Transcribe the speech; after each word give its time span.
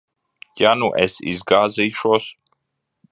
Ja 0.61 0.71
nu 0.79 0.87
es 1.03 1.19
izgāzīšos? 1.33 2.29